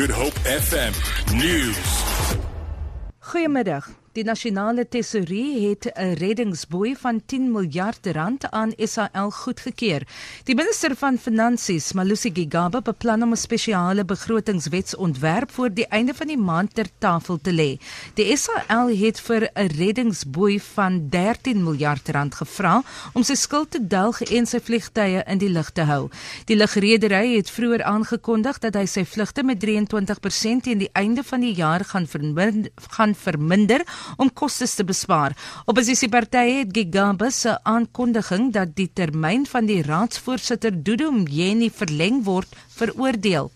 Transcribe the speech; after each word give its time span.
Good 0.00 0.12
Hope 0.12 0.38
FM 0.44 0.92
News. 1.34 2.02
Goeiemiddag. 3.18 3.88
Die 4.10 4.24
nasionale 4.26 4.82
tesourie 4.90 5.68
het 5.68 5.86
'n 5.86 6.14
reddingsboei 6.18 6.96
van 6.96 7.22
10 7.26 7.52
miljard 7.52 8.06
rand 8.06 8.50
aan 8.50 8.72
SAL 8.76 9.30
goedgekeur. 9.30 10.02
Die 10.44 10.54
minister 10.54 10.96
van 10.96 11.18
Finansies, 11.18 11.92
Malusi 11.92 12.30
Gigaba, 12.34 12.80
beplan 12.80 13.22
om 13.22 13.30
'n 13.30 13.36
spesiale 13.36 14.04
begrotingswetsontwerp 14.04 15.50
voor 15.50 15.74
die 15.74 15.86
einde 15.86 16.14
van 16.14 16.26
die 16.26 16.38
maand 16.38 16.74
ter 16.74 16.86
tafel 16.98 17.38
te 17.42 17.52
lê. 17.52 17.78
Die 18.14 18.36
SAL 18.36 18.88
het 18.88 19.20
vir 19.20 19.50
'n 19.54 19.66
reddingsboei 19.66 20.60
van 20.60 21.08
13 21.08 21.62
miljard 21.62 22.08
rand 22.08 22.34
gevra 22.34 22.82
om 23.12 23.22
sy 23.22 23.34
skuld 23.34 23.70
te 23.70 23.86
delg 23.86 24.22
en 24.22 24.46
sy 24.46 24.60
vliegtye 24.60 25.22
in 25.26 25.38
die 25.38 25.50
lug 25.50 25.70
te 25.70 25.82
hou. 25.82 26.08
Die 26.44 26.56
lugredery 26.56 27.36
het 27.36 27.50
vroeër 27.50 27.82
aangekondig 27.82 28.58
dat 28.58 28.74
hy 28.74 28.86
sy 28.86 29.04
vlugte 29.04 29.42
met 29.42 29.60
23% 29.60 30.62
teen 30.62 30.78
die 30.78 30.90
einde 30.92 31.22
van 31.22 31.40
die 31.40 31.54
jaar 31.54 31.84
gaan 31.84 32.06
verminder, 32.06 32.70
gaan 32.90 33.14
verminder 33.14 33.84
om 34.16 34.32
kostes 34.32 34.74
te 34.74 34.84
bespaar. 34.84 35.36
Opposisiepartye 35.66 36.60
het 36.62 36.74
Gigaba 36.76 37.30
se 37.30 37.58
aankondiging 37.62 38.52
dat 38.52 38.74
die 38.74 38.90
termyn 38.92 39.46
van 39.46 39.66
die 39.66 39.82
raadsvoorsitter 39.82 40.82
Dudu 40.82 41.10
Mjeni 41.10 41.70
verleng 41.70 42.24
word 42.24 42.54
veroordeel. 42.76 43.50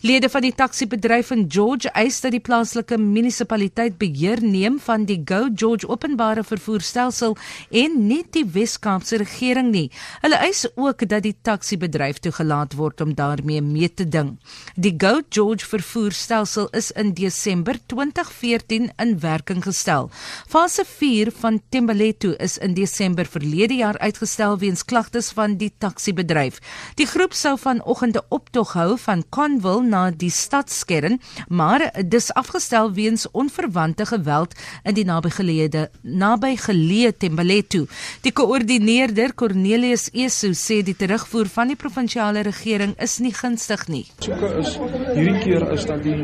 Lede 0.00 0.30
van 0.32 0.40
die 0.40 0.54
taksiebedryf 0.56 1.28
in 1.34 1.42
George 1.52 1.90
eis 1.92 2.22
dat 2.24 2.32
die 2.32 2.40
plaaslike 2.40 2.96
munisipaliteit 2.96 3.98
beheer 4.00 4.40
neem 4.40 4.78
van 4.80 5.02
die 5.04 5.18
Go 5.28 5.50
George 5.52 5.84
openbare 5.92 6.40
vervoerstelsel 6.40 7.34
en 7.82 7.98
nie 8.08 8.22
die 8.32 8.46
Wes-Kaapse 8.48 9.18
regering 9.20 9.68
nie. 9.74 9.90
Hulle 10.22 10.38
eis 10.40 10.62
ook 10.72 11.04
dat 11.04 11.26
die 11.26 11.34
taksiebedryf 11.44 12.22
toegelaat 12.24 12.78
word 12.78 13.04
om 13.04 13.12
daarmee 13.18 13.60
mee 13.60 13.90
te 13.92 14.06
ding. 14.08 14.30
Die 14.72 14.94
Go 14.96 15.20
George 15.28 15.68
vervoerstelsel 15.68 16.70
is 16.80 16.88
in 16.96 17.12
Desember 17.12 17.76
2014 17.92 18.88
in 18.96 19.14
werking 19.20 19.60
gestel. 19.68 20.08
Fase 20.48 20.86
4 20.88 21.28
van 21.42 21.60
Tembaletu 21.68 22.32
is 22.40 22.56
in 22.56 22.72
Desember 22.72 23.28
verlede 23.28 23.76
jaar 23.82 24.00
uitgestel 24.00 24.56
weens 24.64 24.80
klagtes 24.80 25.28
van 25.36 25.58
die 25.60 25.74
taksiebedryf. 25.76 26.56
Die 26.96 27.10
groep 27.12 27.36
sou 27.36 27.58
vanoggend 27.58 28.16
'n 28.16 28.26
optog 28.30 28.72
hou 28.72 28.96
van 28.96 29.28
Conville 29.28 29.88
na 29.90 30.06
die 30.10 30.30
stadskern, 30.30 31.18
maar 31.48 31.88
dis 32.04 32.30
afgestel 32.38 32.92
weens 32.96 33.26
onverwante 33.32 34.06
geweld 34.06 34.54
in 34.84 34.96
die 34.96 35.06
nabygeleë 35.08 35.86
nabygeleë 36.02 37.12
Tembaletu. 37.18 37.84
Die 38.24 38.32
koördineerder 38.32 39.34
Cornelius 39.34 40.08
Esu 40.14 40.52
sê 40.54 40.80
die 40.86 40.96
terugvoer 40.98 41.50
van 41.52 41.72
die 41.72 41.78
provinsiale 41.78 42.44
regering 42.46 42.94
is 43.02 43.18
nie 43.20 43.32
gunstig 43.34 43.86
nie. 43.92 44.04
Soeke 44.24 44.52
is 44.60 44.76
hierdie 45.14 45.38
keer 45.44 45.66
is 45.74 45.86
dat 45.88 46.02
die 46.06 46.16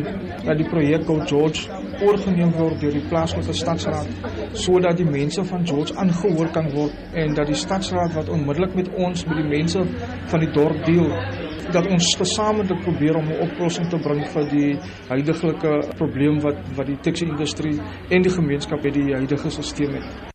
dat 0.47 0.56
die 0.61 0.69
projek 0.69 1.06
Go 1.06 1.20
George 1.28 1.67
oorgeneem 2.05 2.53
word 2.56 2.80
deur 2.83 2.95
die 2.97 3.05
plaaslike 3.11 3.55
stadsraad 3.56 4.11
sodat 4.67 4.98
die 5.01 5.08
mense 5.08 5.45
van 5.51 5.67
George 5.69 5.97
aangehoor 6.03 6.51
kan 6.56 6.70
word 6.75 7.17
en 7.25 7.34
dat 7.39 7.51
die 7.51 7.58
stadsraad 7.58 8.14
wat 8.19 8.30
onmiddellik 8.33 8.75
met 8.78 8.92
ons 8.95 9.25
met 9.27 9.41
die 9.42 9.51
mense 9.51 9.84
van 10.33 10.45
die 10.45 10.53
dorp 10.56 10.84
deel 10.89 11.11
dat 11.72 11.86
ons 11.86 12.14
gesamentlik 12.17 12.81
probeer 12.83 13.17
om 13.17 13.27
'n 13.28 13.41
oplossing 13.48 13.89
te 13.89 13.98
bring 13.98 14.22
vir 14.34 14.48
die 14.50 14.78
huidige 15.09 15.50
probleem 15.97 16.41
wat 16.41 16.56
wat 16.77 16.86
die 16.86 17.00
taxi-industrie 17.00 17.81
en 18.11 18.23
die 18.23 18.33
gemeenskap 18.33 18.83
het 18.83 18.95
die 18.95 19.14
huidige 19.14 19.50
stelsel 19.50 19.92
het. 19.92 20.34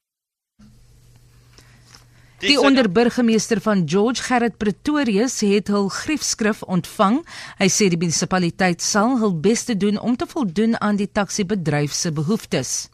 Die 2.41 2.57
onderburgemeester 2.59 3.61
van 3.61 3.83
George 3.85 4.23
Gerrit 4.23 4.57
Pretorius 4.57 5.39
het 5.45 5.67
hul 5.67 5.89
griefskrif 5.93 6.63
ontvang. 6.63 7.19
Hy 7.59 7.67
sê 7.69 7.89
die 7.93 7.99
munisipaliteit 8.01 8.81
sal 8.81 9.19
hul 9.21 9.35
bes 9.37 9.63
te 9.63 9.77
doen 9.77 9.99
om 9.99 10.15
te 10.17 10.25
voldoen 10.25 10.73
aan 10.81 10.95
die 10.95 11.11
taxi-bedryf 11.11 11.93
se 11.93 12.11
behoeftes. 12.11 12.89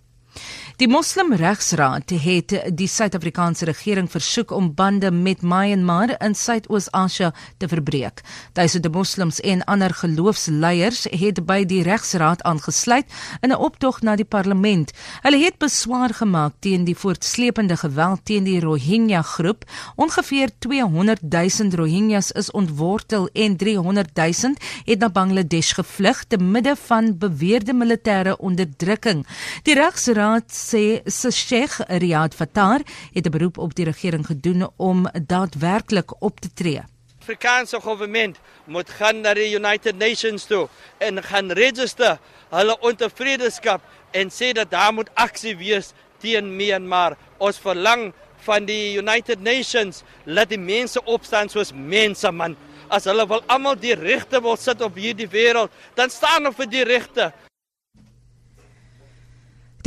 Die 0.78 0.86
Moslem 0.86 1.32
Regsraad 1.34 2.12
het 2.22 2.52
die 2.78 2.86
Suid-Afrikaanse 2.86 3.66
regering 3.66 4.06
versoek 4.14 4.52
om 4.54 4.68
bande 4.78 5.10
met 5.12 5.42
Myanmar 5.42 6.12
in 6.22 6.36
Suidoos-Asië 6.38 7.32
te 7.58 7.66
verbreek. 7.68 8.22
Duisende 8.54 8.92
moslems 8.94 9.40
en 9.42 9.64
ander 9.66 9.90
geloofsleiers 9.98 11.08
het 11.10 11.42
by 11.50 11.64
die 11.66 11.82
Regsraad 11.82 12.44
aangesluit 12.46 13.10
in 13.42 13.50
'n 13.50 13.58
optog 13.58 14.02
na 14.02 14.16
die 14.16 14.26
parlement. 14.26 14.94
Hulle 15.22 15.40
het 15.46 15.58
beswaar 15.58 16.14
gemaak 16.14 16.54
teen 16.60 16.86
die 16.86 16.96
voortsleepende 16.96 17.78
geweld 17.78 18.20
teen 18.24 18.44
die 18.44 18.60
Rohingya 18.60 19.22
groep. 19.22 19.66
Ongeveer 19.96 20.50
200 20.60 21.22
000 21.22 21.76
Rohingyas 21.76 22.32
is 22.32 22.52
ontwortel 22.52 23.30
en 23.34 23.58
300 23.58 24.10
000 24.14 24.54
het 24.86 25.00
na 25.00 25.10
Bangladesh 25.10 25.74
gevlug 25.74 26.24
te 26.28 26.38
midde 26.38 26.76
van 26.76 27.18
beweerde 27.18 27.74
militêre 27.74 28.38
onderdrukking. 28.38 29.26
Die 29.64 29.74
Regsraad 29.74 30.66
sê 30.70 31.02
se 31.06 31.32
Sheikh 31.32 31.80
Riyad 31.88 32.34
Fattar 32.36 32.82
het 33.14 33.26
'n 33.26 33.32
beroep 33.32 33.58
op 33.58 33.76
die 33.76 33.86
regering 33.86 34.26
gedoen 34.26 34.70
om 34.78 35.08
daadwerklik 35.28 36.22
op 36.22 36.40
te 36.40 36.50
tree. 36.54 36.82
Afrikaanse 37.22 37.80
regering 37.82 38.40
moet 38.66 38.90
gaan 38.90 39.22
na 39.22 39.34
die 39.34 39.56
United 39.56 39.98
Nations 39.98 40.46
toe 40.46 40.70
en 40.98 41.24
gaan 41.24 41.52
register 41.52 42.20
hulle 42.50 42.80
ontevredeskap 42.80 43.82
en 44.12 44.30
sê 44.30 44.52
dat 44.52 44.72
daar 44.72 44.94
moet 44.94 45.10
aksie 45.14 45.58
wees 45.58 45.94
teen 46.18 46.56
Myanmar. 46.56 47.18
Ons 47.38 47.60
verlang 47.60 48.14
van 48.46 48.66
die 48.66 48.98
United 48.98 49.42
Nations 49.44 50.04
laat 50.24 50.50
die 50.50 50.62
mense 50.62 51.04
opstaan 51.04 51.50
soos 51.50 51.74
mense 51.74 52.32
man. 52.32 52.56
As 52.88 53.04
hulle 53.10 53.28
wil 53.28 53.44
almal 53.52 53.76
die 53.76 53.96
regte 53.96 54.42
wil 54.42 54.56
sit 54.56 54.82
op 54.82 54.96
hierdie 54.96 55.28
wêreld, 55.28 55.72
dan 55.96 56.10
staan 56.10 56.48
hulle 56.48 56.56
vir 56.56 56.72
die 56.72 56.86
regte. 56.88 57.34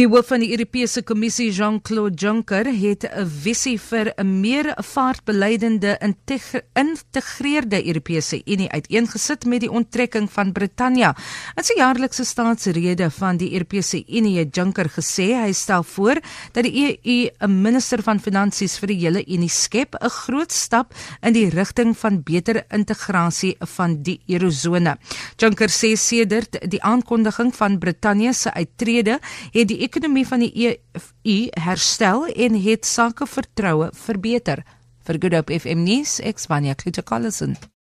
Die 0.01 0.07
hoof 0.09 0.31
van 0.31 0.41
die 0.41 0.55
Europese 0.55 1.03
Kommissie, 1.05 1.51
Jean-Claude 1.53 2.17
Juncker, 2.17 2.65
het 2.65 3.05
'n 3.05 3.27
visie 3.29 3.77
vir 3.79 4.15
'n 4.17 4.41
meer 4.41 4.73
vaartbeleidende 4.77 5.99
geïntegreerde 6.27 7.87
Europese 7.87 8.41
Unie 8.47 8.71
uiteengesit 8.71 9.45
met 9.45 9.61
die 9.61 9.71
onttrekking 9.71 10.31
van 10.33 10.53
Brittanje. 10.53 11.15
In 11.57 11.65
sy 11.65 11.75
jaarlikse 11.77 12.25
staatsrede 12.25 13.11
van 13.11 13.37
die 13.37 13.53
Europese 13.53 14.03
Unie 14.09 14.39
het 14.39 14.55
Juncker 14.57 14.89
gesê 14.89 15.35
hy 15.45 15.53
stel 15.53 15.83
voor 15.83 16.17
dat 16.53 16.65
die 16.65 16.99
EU 17.05 17.29
'n 17.47 17.63
minister 17.63 18.03
van 18.03 18.21
finansies 18.21 18.79
vir 18.79 18.87
die 18.87 19.01
hele 19.01 19.25
Unie 19.27 19.49
skep, 19.49 19.95
'n 20.01 20.09
groot 20.09 20.53
stap 20.53 20.95
in 21.23 21.33
die 21.33 21.51
rigting 21.51 21.99
van 21.99 22.23
beter 22.23 22.65
integrasie 22.71 23.57
van 23.59 24.03
die 24.03 24.21
eurozone. 24.27 24.97
Juncker 25.37 25.69
sê 25.69 25.95
sedert 25.95 26.71
die 26.71 26.83
aankondiging 26.83 27.55
van 27.55 27.79
Brittanje 27.79 28.33
se 28.33 28.55
uittrede 28.55 29.19
het 29.53 29.69
die 29.69 29.90
ekonomie 29.91 30.27
van 30.29 30.45
die 30.45 30.53
EU 30.63 31.39
herstel 31.67 32.29
en 32.31 32.57
het 32.63 32.87
sake 32.87 33.27
vertroue 33.27 33.91
verbeter. 34.07 34.63
Vir 35.05 35.19
Good 35.19 35.35
Hope 35.35 35.59
FM 35.59 35.83
nuus, 35.83 36.21
ek 36.23 36.39
Vanya 36.47 36.77
Klitschkollison. 36.79 37.59